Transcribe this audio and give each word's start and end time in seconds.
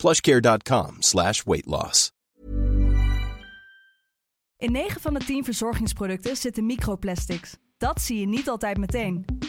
plushcare.com 0.00 0.96
slash 0.98 1.44
weight 1.44 1.66
loss. 1.66 2.10
In 4.56 4.72
9 4.72 5.00
van 5.00 5.14
de 5.14 5.20
10 5.24 5.44
verzorgingsproducten 5.44 6.36
zitten 6.36 6.66
microplastics. 6.66 7.56
Dat 7.78 8.00
zie 8.00 8.20
je 8.20 8.26
niet 8.26 8.48
altijd 8.48 8.78
meteen. 8.78 9.24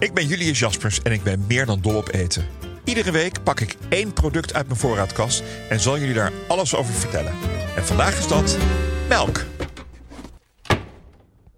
Ik 0.00 0.14
ben 0.14 0.26
Julius 0.26 0.58
Jaspers 0.58 1.02
en 1.02 1.12
ik 1.12 1.22
ben 1.22 1.44
meer 1.48 1.66
dan 1.66 1.80
dol 1.80 1.96
op 1.96 2.12
eten. 2.12 2.46
Iedere 2.84 3.10
week 3.10 3.42
pak 3.42 3.60
ik 3.60 3.76
één 3.88 4.12
product 4.12 4.54
uit 4.54 4.66
mijn 4.66 4.78
voorraadkast 4.78 5.42
en 5.68 5.80
zal 5.80 5.98
jullie 5.98 6.14
daar 6.14 6.32
alles 6.48 6.74
over 6.74 6.94
vertellen. 6.94 7.32
En 7.76 7.86
vandaag 7.86 8.18
is 8.18 8.26
dat 8.26 8.56
melk. 9.08 9.44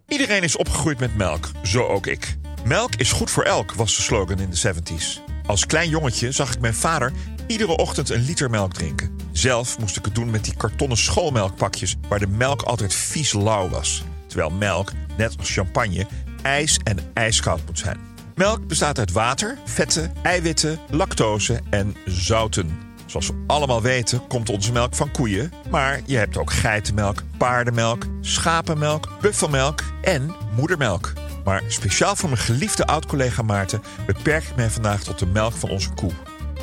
Iedereen 0.08 0.42
is 0.42 0.56
opgegroeid 0.56 0.98
met 0.98 1.16
melk, 1.16 1.50
zo 1.62 1.86
ook 1.86 2.06
ik. 2.06 2.36
Melk 2.64 2.94
is 2.94 3.12
goed 3.12 3.30
voor 3.30 3.42
elk, 3.42 3.72
was 3.72 3.96
de 3.96 4.02
slogan 4.02 4.38
in 4.38 4.50
de 4.50 4.74
70s. 4.74 5.20
Als 5.46 5.66
klein 5.66 5.88
jongetje 5.88 6.32
zag 6.32 6.54
ik 6.54 6.60
mijn 6.60 6.74
vader 6.74 7.12
iedere 7.46 7.76
ochtend 7.76 8.10
een 8.10 8.24
liter 8.24 8.50
melk 8.50 8.72
drinken. 8.72 9.16
Zelf 9.32 9.78
moest 9.78 9.96
ik 9.96 10.04
het 10.04 10.14
doen 10.14 10.30
met 10.30 10.44
die 10.44 10.56
kartonnen 10.56 10.98
schoolmelkpakjes 10.98 11.96
waar 12.08 12.18
de 12.18 12.26
melk 12.26 12.62
altijd 12.62 12.94
vies 12.94 13.32
lauw 13.32 13.68
was. 13.68 14.04
Terwijl 14.26 14.50
melk, 14.50 14.92
net 15.16 15.38
als 15.38 15.50
champagne, 15.50 16.06
ijs 16.42 16.78
en 16.84 16.98
ijskoud 17.14 17.60
moet 17.66 17.78
zijn. 17.78 18.11
Melk 18.42 18.66
bestaat 18.66 18.98
uit 18.98 19.12
water, 19.12 19.58
vetten, 19.64 20.12
eiwitten, 20.22 20.78
lactose 20.90 21.60
en 21.70 21.96
zouten. 22.04 22.78
Zoals 23.06 23.26
we 23.26 23.44
allemaal 23.46 23.82
weten 23.82 24.26
komt 24.26 24.48
onze 24.48 24.72
melk 24.72 24.94
van 24.94 25.10
koeien. 25.10 25.52
Maar 25.70 26.00
je 26.06 26.16
hebt 26.16 26.36
ook 26.36 26.52
geitenmelk, 26.52 27.22
paardenmelk, 27.36 28.06
schapenmelk, 28.20 29.08
buffelmelk 29.20 29.82
en 30.02 30.34
moedermelk. 30.56 31.12
Maar 31.44 31.62
speciaal 31.68 32.16
voor 32.16 32.28
mijn 32.28 32.40
geliefde 32.40 32.86
oud-collega 32.86 33.42
Maarten 33.42 33.82
beperk 34.06 34.44
ik 34.44 34.56
mij 34.56 34.70
vandaag 34.70 35.02
tot 35.02 35.18
de 35.18 35.26
melk 35.26 35.52
van 35.52 35.70
onze 35.70 35.90
koe. 35.90 36.12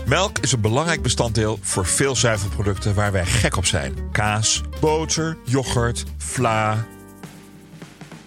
Melk 0.05 0.39
is 0.39 0.51
een 0.51 0.61
belangrijk 0.61 1.01
bestanddeel 1.01 1.59
voor 1.61 1.85
veel 1.85 2.15
zuivelproducten 2.15 2.95
waar 2.95 3.11
wij 3.11 3.25
gek 3.25 3.55
op 3.55 3.65
zijn. 3.65 3.93
Kaas, 4.11 4.61
boter, 4.79 5.37
yoghurt, 5.43 6.03
vla. 6.17 6.85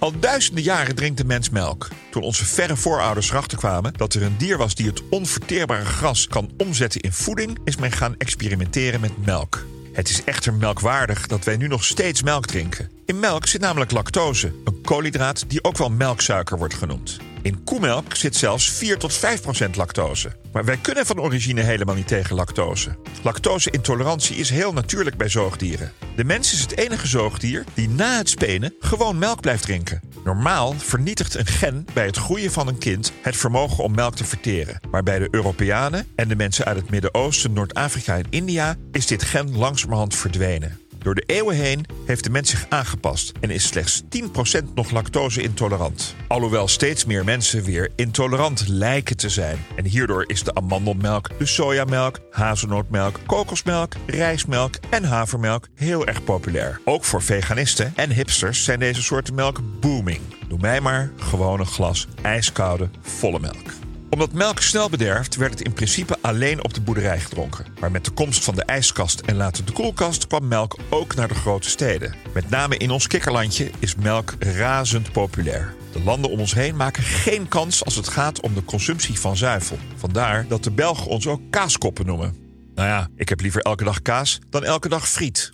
Al 0.03 0.19
duizenden 0.21 0.63
jaren 0.63 0.95
drinkt 0.95 1.19
de 1.19 1.25
mens 1.25 1.51
melk. 1.51 1.89
Toen 2.11 2.23
onze 2.23 2.45
verre 2.45 2.77
voorouders 2.77 3.31
erachter 3.31 3.59
kwamen 3.59 3.93
dat 3.97 4.15
er 4.15 4.23
een 4.23 4.37
dier 4.39 4.57
was 4.57 4.75
die 4.75 4.87
het 4.87 5.09
onverteerbare 5.09 5.85
gras 5.85 6.29
kan 6.29 6.51
omzetten 6.57 7.01
in 7.01 7.13
voeding, 7.13 7.59
is 7.65 7.77
men 7.77 7.93
gaan 7.93 8.15
experimenteren 8.19 9.01
met 9.01 9.25
melk. 9.27 9.67
Het 9.93 10.09
is 10.09 10.25
echter 10.25 10.55
melkwaardig 10.55 11.27
dat 11.27 11.45
wij 11.45 11.57
nu 11.57 11.67
nog 11.67 11.85
steeds 11.85 12.23
melk 12.23 12.47
drinken. 12.47 12.91
In 13.07 13.21
melk 13.21 13.47
zit 13.47 13.61
namelijk 13.61 13.91
lactose, 13.91 14.53
een 14.65 14.81
koolhydraat 14.83 15.45
die 15.49 15.65
ook 15.65 15.77
wel 15.77 15.91
melksuiker 15.91 16.59
wordt 16.59 16.75
genoemd. 16.75 17.19
In 17.43 17.65
koemelk 17.65 18.17
zit 18.17 18.37
zelfs 18.37 18.71
4 18.71 18.99
tot 18.99 19.15
5 19.15 19.43
procent 19.43 19.77
lactose. 19.77 20.33
Maar 20.53 20.65
wij 20.65 20.77
kunnen 20.77 21.07
van 21.07 21.21
origine 21.21 21.61
helemaal 21.61 21.95
niet 21.95 22.09
tegen 22.09 22.37
lactose. 22.37 22.97
Lactose-intolerantie 23.23 24.37
is 24.37 24.51
heel 24.51 24.73
natuurlijk 24.73 25.17
bij 25.17 25.29
zoogdieren. 25.29 25.93
De 26.17 26.25
mens 26.25 26.53
is 26.53 26.61
het 26.61 26.77
enige 26.77 27.07
zoogdier 27.07 27.65
die 27.75 27.89
na 27.89 28.17
het 28.17 28.29
spenen 28.29 28.75
gewoon 28.81 29.19
melk 29.19 29.41
blijft 29.41 29.63
drinken. 29.63 30.01
Normaal 30.25 30.73
vernietigt 30.73 31.35
een 31.35 31.47
gen 31.47 31.87
bij 31.93 32.07
het 32.07 32.17
groeien 32.17 32.53
van 32.53 32.69
een 32.69 32.79
kind 32.79 33.13
het 33.23 33.37
vermogen 33.37 33.85
om 33.85 33.95
melk 33.95 34.15
te 34.15 34.25
verteren. 34.25 34.81
Maar 34.91 35.03
bij 35.03 35.19
de 35.19 35.29
Europeanen 35.31 36.07
en 36.15 36.29
de 36.29 36.37
mensen 36.37 36.65
uit 36.65 36.77
het 36.77 36.91
Midden-Oosten, 36.91 37.53
Noord-Afrika 37.53 38.17
en 38.17 38.27
India 38.31 38.77
is 38.93 39.07
dit 39.07 39.23
gen 39.23 39.57
langzamerhand 39.57 40.15
verdwenen. 40.15 40.82
Door 41.03 41.15
de 41.15 41.23
eeuwen 41.27 41.57
heen 41.57 41.87
heeft 42.07 42.25
de 42.25 42.31
mens 42.31 42.51
zich 42.51 42.67
aangepast 42.69 43.33
en 43.41 43.51
is 43.51 43.67
slechts 43.67 44.03
10% 44.03 44.65
nog 44.75 44.91
lactose-intolerant. 44.91 46.15
Alhoewel 46.29 46.69
steeds 46.69 47.05
meer 47.05 47.25
mensen 47.25 47.63
weer 47.63 47.91
intolerant 47.97 48.69
lijken 48.69 49.17
te 49.17 49.29
zijn. 49.29 49.59
En 49.77 49.85
hierdoor 49.85 50.25
is 50.27 50.43
de 50.43 50.55
amandelmelk, 50.55 51.31
de 51.39 51.47
sojamelk, 51.47 52.19
hazelnootmelk, 52.31 53.21
kokosmelk, 53.27 53.93
rijstmelk 54.07 54.75
en 54.91 55.05
havermelk 55.05 55.69
heel 55.75 56.07
erg 56.07 56.25
populair. 56.25 56.81
Ook 56.85 57.05
voor 57.05 57.23
veganisten 57.23 57.93
en 57.97 58.11
hipsters 58.11 58.65
zijn 58.65 58.79
deze 58.79 59.03
soorten 59.03 59.35
melk 59.35 59.61
booming. 59.81 60.21
Doe 60.49 60.59
mij 60.61 60.81
maar 60.81 61.11
gewoon 61.17 61.61
een 61.61 61.67
glas 61.67 62.07
ijskoude, 62.23 62.91
volle 63.01 63.41
melk 63.41 63.92
omdat 64.13 64.33
melk 64.33 64.61
snel 64.61 64.91
bederft, 64.91 65.37
werd 65.37 65.51
het 65.51 65.61
in 65.61 65.73
principe 65.73 66.17
alleen 66.21 66.65
op 66.65 66.75
de 66.75 66.81
boerderij 66.81 67.21
gedronken. 67.21 67.67
Maar 67.81 67.91
met 67.91 68.05
de 68.05 68.11
komst 68.11 68.45
van 68.45 68.55
de 68.55 68.65
ijskast 68.65 69.21
en 69.21 69.37
later 69.37 69.65
de 69.65 69.73
koelkast 69.73 70.27
kwam 70.27 70.49
melk 70.49 70.79
ook 70.91 71.15
naar 71.15 71.29
de 71.29 71.35
grote 71.35 71.69
steden. 71.69 72.15
Met 72.35 72.51
name 72.51 72.77
in 72.77 72.91
ons 72.91 73.07
kikkerlandje 73.07 73.71
is 73.79 73.95
melk 73.95 74.35
razend 74.39 75.13
populair. 75.13 75.75
De 75.93 76.03
landen 76.03 76.31
om 76.31 76.41
ons 76.41 76.55
heen 76.55 76.77
maken 76.77 77.03
geen 77.03 77.49
kans 77.49 77.85
als 77.85 77.95
het 77.95 78.09
gaat 78.09 78.41
om 78.41 78.55
de 78.55 78.65
consumptie 78.65 79.21
van 79.21 79.37
zuivel. 79.37 79.79
Vandaar 79.97 80.47
dat 80.49 80.65
de 80.65 80.71
Belgen 80.71 81.07
ons 81.07 81.27
ook 81.27 81.41
kaaskoppen 81.51 82.07
noemen. 82.07 82.37
Nou 82.75 82.89
ja, 82.89 83.09
ik 83.17 83.29
heb 83.29 83.41
liever 83.41 83.61
elke 83.61 83.85
dag 83.85 84.03
kaas 84.03 84.39
dan 84.51 84.65
elke 84.65 84.89
dag 84.89 85.09
friet. 85.09 85.51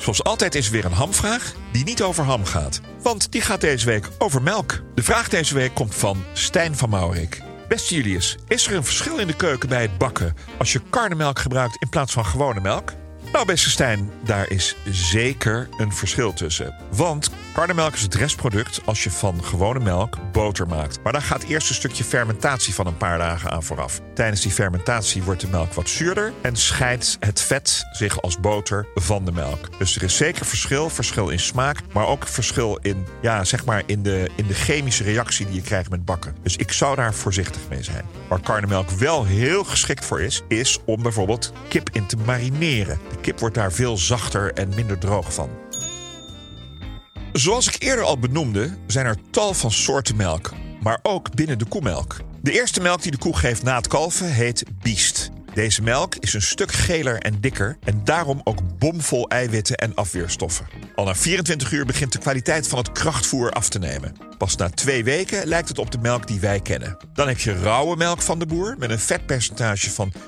Zoals 0.00 0.24
altijd 0.24 0.54
is 0.54 0.66
er 0.66 0.72
weer 0.72 0.84
een 0.84 0.92
hamvraag 0.92 1.52
die 1.72 1.84
niet 1.84 2.02
over 2.02 2.24
ham 2.24 2.44
gaat. 2.44 2.80
Want 3.02 3.32
die 3.32 3.40
gaat 3.40 3.60
deze 3.60 3.86
week 3.86 4.08
over 4.18 4.42
melk. 4.42 4.82
De 4.94 5.02
vraag 5.02 5.28
deze 5.28 5.54
week 5.54 5.74
komt 5.74 5.94
van 5.94 6.24
Stijn 6.32 6.76
van 6.76 6.88
Maurik. 6.88 7.42
Beste 7.68 7.94
Julius, 7.94 8.36
is 8.48 8.66
er 8.66 8.74
een 8.74 8.84
verschil 8.84 9.18
in 9.18 9.26
de 9.26 9.36
keuken 9.36 9.68
bij 9.68 9.82
het 9.82 9.98
bakken 9.98 10.36
als 10.58 10.72
je 10.72 10.80
karnemelk 10.90 11.38
gebruikt 11.38 11.76
in 11.82 11.88
plaats 11.88 12.12
van 12.12 12.26
gewone 12.26 12.60
melk? 12.60 12.92
Nou, 13.32 13.46
beste 13.46 13.70
Stijn, 13.70 14.10
daar 14.24 14.50
is 14.50 14.76
zeker 14.84 15.68
een 15.78 15.92
verschil 15.92 16.32
tussen. 16.32 16.74
Want 16.90 17.30
karnemelk 17.52 17.94
is 17.94 18.02
het 18.02 18.14
restproduct 18.14 18.80
als 18.84 19.04
je 19.04 19.10
van 19.10 19.44
gewone 19.44 19.80
melk 19.80 20.32
boter 20.32 20.66
maakt. 20.66 21.02
Maar 21.02 21.12
daar 21.12 21.22
gaat 21.22 21.42
eerst 21.42 21.68
een 21.68 21.74
stukje 21.74 22.04
fermentatie 22.04 22.74
van 22.74 22.86
een 22.86 22.96
paar 22.96 23.18
dagen 23.18 23.50
aan 23.50 23.62
vooraf. 23.62 24.00
Tijdens 24.14 24.40
die 24.40 24.50
fermentatie 24.50 25.22
wordt 25.22 25.40
de 25.40 25.48
melk 25.48 25.72
wat 25.72 25.88
zuurder 25.88 26.32
en 26.40 26.56
scheidt 26.56 27.16
het 27.20 27.40
vet 27.40 27.84
zich 27.92 28.22
als 28.22 28.40
boter 28.40 28.86
van 28.94 29.24
de 29.24 29.32
melk. 29.32 29.78
Dus 29.78 29.96
er 29.96 30.02
is 30.02 30.16
zeker 30.16 30.46
verschil, 30.46 30.90
verschil 30.90 31.28
in 31.28 31.40
smaak, 31.40 31.78
maar 31.92 32.06
ook 32.06 32.26
verschil 32.26 32.78
in, 32.82 33.06
ja, 33.22 33.44
zeg 33.44 33.64
maar 33.64 33.82
in 33.86 34.02
de, 34.02 34.30
in 34.36 34.46
de 34.46 34.54
chemische 34.54 35.04
reactie 35.04 35.46
die 35.46 35.54
je 35.54 35.62
krijgt 35.62 35.90
met 35.90 36.04
bakken. 36.04 36.36
Dus 36.42 36.56
ik 36.56 36.72
zou 36.72 36.96
daar 36.96 37.14
voorzichtig 37.14 37.60
mee 37.68 37.82
zijn. 37.82 38.04
Waar 38.28 38.40
karnemelk 38.40 38.90
wel 38.90 39.24
heel 39.24 39.64
geschikt 39.64 40.04
voor 40.04 40.20
is, 40.20 40.42
is 40.48 40.78
om 40.84 41.02
bijvoorbeeld 41.02 41.52
kip 41.68 41.88
in 41.92 42.06
te 42.06 42.16
marineren. 42.16 42.98
De 43.10 43.20
kip 43.20 43.38
wordt 43.40 43.54
daar 43.54 43.72
veel 43.72 43.96
zachter 43.96 44.52
en 44.52 44.68
minder 44.74 44.98
droog 44.98 45.34
van. 45.34 45.50
Zoals 47.40 47.68
ik 47.68 47.82
eerder 47.82 48.04
al 48.04 48.18
benoemde, 48.18 48.76
zijn 48.86 49.06
er 49.06 49.16
tal 49.30 49.54
van 49.54 49.70
soorten 49.70 50.16
melk, 50.16 50.52
maar 50.82 50.98
ook 51.02 51.34
binnen 51.34 51.58
de 51.58 51.64
koemelk. 51.64 52.16
De 52.42 52.52
eerste 52.52 52.80
melk 52.80 53.02
die 53.02 53.10
de 53.10 53.18
koe 53.18 53.36
geeft 53.36 53.62
na 53.62 53.76
het 53.76 53.86
kalven 53.86 54.32
heet 54.32 54.64
biest. 54.82 55.30
Deze 55.54 55.82
melk 55.82 56.14
is 56.14 56.34
een 56.34 56.42
stuk 56.42 56.72
geler 56.72 57.18
en 57.18 57.40
dikker 57.40 57.78
en 57.84 58.00
daarom 58.04 58.40
ook 58.44 58.78
bomvol 58.78 59.28
eiwitten 59.28 59.76
en 59.76 59.94
afweerstoffen. 59.94 60.66
Al 60.94 61.04
na 61.04 61.14
24 61.14 61.72
uur 61.72 61.86
begint 61.86 62.12
de 62.12 62.18
kwaliteit 62.18 62.68
van 62.68 62.78
het 62.78 62.92
krachtvoer 62.92 63.50
af 63.50 63.68
te 63.68 63.78
nemen. 63.78 64.16
Pas 64.38 64.56
na 64.56 64.68
twee 64.68 65.04
weken 65.04 65.46
lijkt 65.46 65.68
het 65.68 65.78
op 65.78 65.90
de 65.90 65.98
melk 65.98 66.26
die 66.26 66.40
wij 66.40 66.60
kennen. 66.60 66.96
Dan 67.12 67.28
heb 67.28 67.38
je 67.38 67.60
rauwe 67.60 67.96
melk 67.96 68.22
van 68.22 68.38
de 68.38 68.46
boer 68.46 68.76
met 68.78 68.90
een 68.90 68.98
vetpercentage 68.98 69.90
van 69.90 70.12
4,3% 70.12 70.20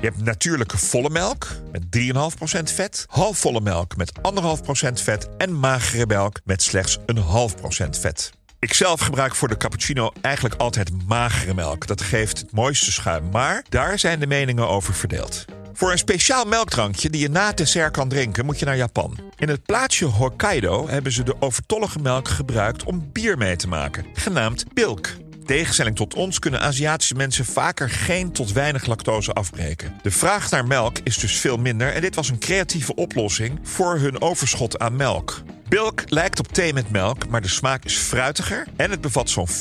Je 0.00 0.06
hebt 0.06 0.22
natuurlijke 0.22 0.78
volle 0.78 1.10
melk 1.10 1.48
met 1.72 1.82
3,5% 1.96 2.62
vet, 2.74 3.04
halfvolle 3.08 3.60
melk 3.60 3.96
met 3.96 4.12
1,5% 4.12 4.92
vet 4.92 5.28
en 5.36 5.58
magere 5.58 6.06
melk 6.06 6.40
met 6.44 6.62
slechts 6.62 6.98
een 7.06 7.18
half 7.18 7.56
procent 7.56 7.98
vet. 7.98 8.38
Ik 8.60 8.74
zelf 8.74 9.00
gebruik 9.00 9.34
voor 9.34 9.48
de 9.48 9.56
cappuccino 9.56 10.12
eigenlijk 10.20 10.54
altijd 10.54 10.90
magere 11.06 11.54
melk. 11.54 11.86
Dat 11.86 12.00
geeft 12.00 12.38
het 12.38 12.52
mooiste 12.52 12.92
schuim, 12.92 13.30
maar 13.30 13.64
daar 13.68 13.98
zijn 13.98 14.20
de 14.20 14.26
meningen 14.26 14.68
over 14.68 14.94
verdeeld. 14.94 15.44
Voor 15.72 15.92
een 15.92 15.98
speciaal 15.98 16.44
melkdrankje 16.44 17.10
die 17.10 17.20
je 17.20 17.28
na 17.28 17.46
het 17.46 17.56
dessert 17.56 17.92
kan 17.92 18.08
drinken, 18.08 18.44
moet 18.44 18.58
je 18.58 18.64
naar 18.64 18.76
Japan. 18.76 19.18
In 19.36 19.48
het 19.48 19.64
plaatsje 19.64 20.04
Hokkaido 20.04 20.88
hebben 20.88 21.12
ze 21.12 21.22
de 21.22 21.36
overtollige 21.38 21.98
melk 21.98 22.28
gebruikt 22.28 22.84
om 22.84 23.08
bier 23.12 23.38
mee 23.38 23.56
te 23.56 23.68
maken, 23.68 24.06
genaamd 24.14 24.64
bilk. 24.74 25.08
Tegenstelling 25.46 25.96
tot 25.96 26.14
ons 26.14 26.38
kunnen 26.38 26.60
Aziatische 26.60 27.14
mensen 27.14 27.44
vaker 27.44 27.90
geen 27.90 28.32
tot 28.32 28.52
weinig 28.52 28.86
lactose 28.86 29.32
afbreken. 29.32 29.94
De 30.02 30.10
vraag 30.10 30.50
naar 30.50 30.66
melk 30.66 30.98
is 31.04 31.18
dus 31.18 31.38
veel 31.38 31.56
minder 31.56 31.94
en 31.94 32.00
dit 32.00 32.14
was 32.14 32.28
een 32.28 32.38
creatieve 32.38 32.94
oplossing 32.94 33.58
voor 33.62 33.98
hun 33.98 34.20
overschot 34.20 34.78
aan 34.78 34.96
melk. 34.96 35.42
Bilk 35.70 36.02
lijkt 36.06 36.38
op 36.38 36.48
thee 36.48 36.72
met 36.72 36.90
melk, 36.90 37.28
maar 37.28 37.40
de 37.40 37.48
smaak 37.48 37.84
is 37.84 37.96
fruitiger 37.96 38.66
en 38.76 38.90
het 38.90 39.00
bevat 39.00 39.30
zo'n 39.30 39.48
5% 39.48 39.52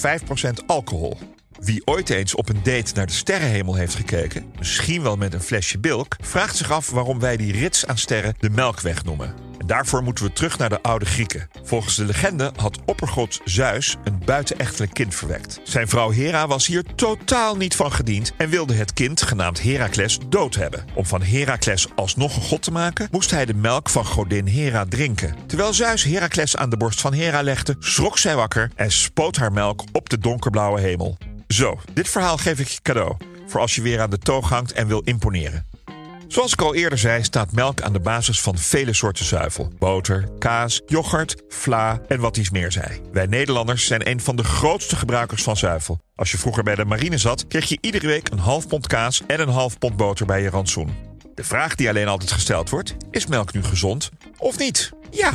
alcohol. 0.65 1.17
Wie 1.59 1.81
ooit 1.85 2.09
eens 2.09 2.35
op 2.35 2.50
een 2.50 2.63
date 2.63 2.94
naar 2.94 3.06
de 3.06 3.13
sterrenhemel 3.13 3.75
heeft 3.75 3.95
gekeken, 3.95 4.51
misschien 4.57 5.01
wel 5.01 5.15
met 5.15 5.33
een 5.33 5.41
flesje 5.41 5.79
bilk, 5.79 6.15
vraagt 6.21 6.56
zich 6.56 6.71
af 6.71 6.89
waarom 6.89 7.19
wij 7.19 7.38
die 7.38 7.51
rits 7.51 7.85
aan 7.85 7.97
sterren 7.97 8.35
de 8.39 8.50
Melkweg 8.50 9.03
noemen. 9.03 9.49
Daarvoor 9.69 10.04
moeten 10.04 10.25
we 10.25 10.33
terug 10.33 10.57
naar 10.57 10.69
de 10.69 10.81
oude 10.81 11.06
Grieken. 11.06 11.50
Volgens 11.63 11.95
de 11.95 12.06
legende 12.06 12.51
had 12.56 12.80
oppergod 12.86 13.42
Zeus 13.44 13.95
een 14.04 14.21
buitenechtelijk 14.25 14.94
kind 14.94 15.16
verwekt. 15.16 15.60
Zijn 15.63 15.88
vrouw 15.88 16.10
Hera 16.10 16.48
was 16.48 16.68
hier 16.68 16.83
totaal 16.95 17.57
niet 17.57 17.75
van 17.75 17.92
gediend 17.92 18.33
en 18.38 18.50
wilde 18.50 18.74
het 18.74 18.94
kind, 18.94 19.21
genaamd 19.21 19.62
Herakles, 19.62 20.19
dood 20.30 20.56
hebben. 20.56 20.86
Om 20.94 21.06
van 21.06 21.21
Herakles 21.21 21.88
alsnog 21.95 22.36
een 22.36 22.42
god 22.42 22.62
te 22.62 22.71
maken, 22.71 23.07
moest 23.12 23.31
hij 23.31 23.45
de 23.45 23.54
melk 23.54 23.89
van 23.89 24.06
godin 24.06 24.48
Hera 24.48 24.86
drinken. 24.86 25.36
Terwijl 25.48 25.74
Zeus 25.74 26.04
Herakles 26.04 26.56
aan 26.56 26.69
de 26.69 26.77
borst 26.77 27.01
van 27.01 27.13
Hera 27.13 27.42
legde, 27.42 27.75
schrok 27.80 28.18
zij 28.18 28.36
wakker 28.36 28.71
en 28.75 28.92
spoot 28.92 29.38
haar 29.38 29.51
melk 29.51 29.83
op 29.92 30.10
de 30.10 30.18
donkerblauwe 30.18 30.80
hemel. 30.80 31.18
Zo, 31.48 31.80
dit 31.94 32.10
verhaal 32.10 32.38
geef 32.38 32.60
ik 32.60 32.68
je 32.68 32.81
cadeau. 32.81 33.18
Voor 33.48 33.60
als 33.60 33.75
je 33.75 33.81
weer 33.81 34.01
aan 34.01 34.10
de 34.10 34.18
toog 34.18 34.50
hangt 34.50 34.71
en 34.71 34.88
wil 34.88 35.01
imponeren. 35.01 35.69
Zoals 36.30 36.54
ik 36.54 36.62
al 36.62 36.76
eerder 36.76 36.98
zei, 36.98 37.24
staat 37.24 37.52
melk 37.52 37.81
aan 37.81 37.94
de 37.94 38.00
basis 38.00 38.42
van 38.42 38.58
vele 38.58 38.94
soorten 38.94 39.26
zuivel. 39.26 39.72
Boter, 39.80 40.30
kaas, 40.40 40.81
yoghurt, 40.86 41.44
vla 41.48 42.02
en 42.08 42.20
wat 42.20 42.38
iets 42.38 42.50
meer 42.50 42.72
zei. 42.72 43.02
Wij 43.12 43.26
Nederlanders 43.26 43.86
zijn 43.86 44.10
een 44.10 44.20
van 44.20 44.36
de 44.36 44.44
grootste 44.44 44.96
gebruikers 44.96 45.44
van 45.44 45.58
zuivel. 45.58 46.00
Als 46.16 46.31
je 46.31 46.38
vroeger 46.38 46.64
bij 46.64 46.76
de 46.76 46.86
marine 46.86 47.18
zat, 47.18 47.48
kreeg 47.48 47.70
je 47.70 47.78
iedere 47.81 48.08
week 48.08 48.30
een 48.30 48.40
half 48.40 48.68
pond 48.68 48.88
kaas 48.88 49.22
en 49.28 49.42
een 49.42 49.50
half 49.50 49.78
pond 49.78 49.96
boter 49.98 50.26
bij 50.26 50.42
je 50.42 50.50
rantsoen. 50.50 50.96
De 51.36 51.44
vraag 51.44 51.76
die 51.76 51.90
alleen 51.90 52.08
altijd 52.08 52.31
gesteld 52.31 52.70
wordt, 52.70 52.96
is 53.12 53.28
melk 53.28 53.54
nu 53.54 53.64
gezond 53.64 54.10
of 54.38 54.58
niet? 54.58 54.92
Ja, 55.12 55.31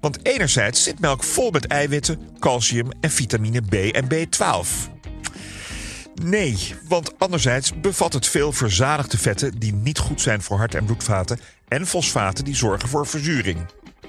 want 0.00 0.26
enerzijds 0.26 0.82
zit 0.82 1.00
melk 1.00 1.22
vol 1.22 1.50
met 1.50 1.66
eiwitten, 1.66 2.20
calcium 2.38 2.88
en 3.00 3.10
vitamine 3.10 3.60
B 3.60 3.74
en 3.74 4.04
B12. 4.04 4.92
Nee, 6.22 6.74
want 6.88 7.18
anderzijds 7.18 7.80
bevat 7.80 8.12
het 8.12 8.26
veel 8.26 8.52
verzadigde 8.52 9.18
vetten 9.18 9.58
die 9.58 9.72
niet 9.72 9.98
goed 9.98 10.20
zijn 10.20 10.42
voor 10.42 10.56
hart- 10.58 10.74
en 10.74 10.84
bloedvaten 10.84 11.40
en 11.68 11.86
fosfaten 11.86 12.44
die 12.44 12.56
zorgen 12.56 12.88
voor 12.88 13.06
verzuring. 13.06 13.58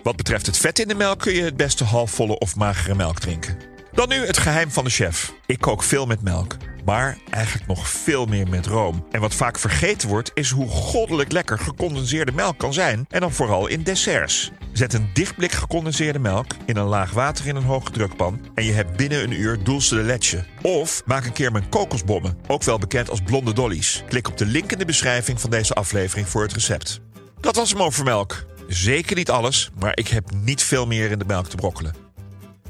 Wat 0.04 0.16
betreft 0.16 0.46
het 0.46 0.58
vet 0.58 0.80
in 0.80 0.88
de 0.88 0.96
melk 0.96 1.20
kun 1.20 1.34
je 1.34 1.44
het 1.44 1.58
beste 1.58 1.84
halfvolle 1.84 2.40
of 2.40 2.56
magere 2.56 2.96
melk 2.96 3.20
drinken. 3.20 3.58
Dan 3.92 4.10
nu 4.10 4.26
het 4.26 4.38
geheim 4.38 4.72
van 4.72 4.84
de 4.84 4.90
chef. 4.90 5.34
Ik 5.46 5.60
kook 5.60 5.84
veel 5.84 6.06
met 6.06 6.22
melk, 6.22 6.56
maar 6.86 7.18
eigenlijk 7.30 7.68
nog 7.68 7.88
veel 7.88 8.26
meer 8.26 8.48
met 8.48 8.66
room. 8.66 9.06
En 9.12 9.22
wat 9.22 9.34
vaak 9.34 9.60
vergeten 9.60 10.10
wordt 10.10 10.32
is 10.34 10.50
hoe 10.50 10.68
goddelijk 10.68 11.32
lekker 11.32 11.60
gecondenseerde 11.60 12.32
melk 12.32 12.58
kan 12.58 12.74
zijn 12.74 13.06
en 13.10 13.20
dan 13.20 13.32
vooral 13.32 13.68
in 13.68 13.84
desserts. 13.84 14.52
Zet 14.74 14.94
een 14.94 15.10
dichtblik 15.14 15.52
gecondenseerde 15.52 16.20
melk 16.20 16.52
in 16.66 16.78
een 16.78 16.86
laag 16.86 17.12
water 17.12 17.48
in 17.48 17.56
een 17.56 17.64
hoge 17.64 17.92
drukpan 17.92 18.40
en 18.56 18.64
je 18.64 18.72
hebt 18.72 18.98
binnen 18.98 19.24
een 19.24 19.40
uur 19.42 19.64
dulce 19.64 19.96
de. 19.96 20.46
Of 20.62 21.02
maak 21.06 21.26
een 21.26 21.34
keer 21.34 21.52
mijn 21.52 21.70
kokosbommen, 21.70 22.38
ook 22.48 22.64
wel 22.64 22.78
bekend 22.78 23.10
als 23.10 23.22
blonde 23.22 23.54
dollies. 23.54 24.04
Klik 24.08 24.28
op 24.28 24.38
de 24.38 24.46
link 24.46 24.72
in 24.72 24.78
de 24.78 24.86
beschrijving 24.86 25.42
van 25.42 25.50
deze 25.50 25.74
aflevering 25.74 26.28
voor 26.28 26.42
het 26.42 26.54
recept. 26.54 27.02
Dat 27.40 27.56
was 27.56 27.72
hem 27.72 27.82
over 27.82 28.04
melk. 28.04 28.46
Zeker 28.68 29.16
niet 29.16 29.30
alles, 29.30 29.70
maar 29.80 29.98
ik 29.98 30.08
heb 30.08 30.32
niet 30.32 30.64
veel 30.64 30.88
meer 30.88 31.12
in 31.12 31.20
de 31.20 31.26
melk 31.26 31.48
te 31.48 31.56
brokkelen. 31.56 32.05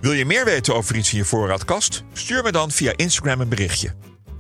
Wil 0.06 0.14
je 0.14 0.26
meer 0.26 0.46
weten 0.46 0.76
over 0.76 0.96
iets 0.96 1.12
in 1.12 1.18
je 1.18 1.26
voorraadkast? 1.26 2.04
Stuur 2.14 2.44
me 2.44 2.52
dan 2.52 2.72
via 2.72 2.94
Instagram 2.96 3.42
een 3.42 3.50
berichtje. 3.50 3.94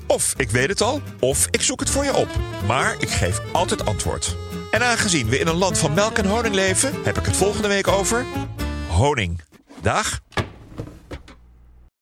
Of 0.07 0.33
ik 0.38 0.50
weet 0.50 0.69
het 0.69 0.81
al, 0.81 1.01
of 1.19 1.47
ik 1.51 1.62
zoek 1.62 1.79
het 1.79 1.89
voor 1.89 2.03
je 2.03 2.15
op. 2.15 2.27
Maar 2.67 2.95
ik 3.00 3.09
geef 3.09 3.41
altijd 3.51 3.85
antwoord. 3.85 4.35
En 4.71 4.81
aangezien 4.81 5.29
we 5.29 5.39
in 5.39 5.47
een 5.47 5.56
land 5.56 5.77
van 5.77 5.94
melk 5.94 6.17
en 6.17 6.25
honing 6.25 6.56
leven, 6.56 7.03
heb 7.03 7.17
ik 7.17 7.25
het 7.25 7.35
volgende 7.35 7.67
week 7.67 7.88
over 7.88 8.25
honing. 8.88 9.41
Dag. 9.81 10.19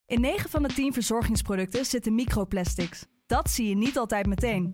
In 0.06 0.21
9 0.21 0.50
van 0.50 0.63
de 0.63 0.74
10 0.74 0.94
verzorgingsproducten 0.94 1.86
zitten 1.86 2.15
microplastics. 2.15 3.06
Dat 3.25 3.50
zie 3.50 3.69
je 3.69 3.75
niet 3.75 3.98
altijd 3.98 4.25
meteen. 4.25 4.74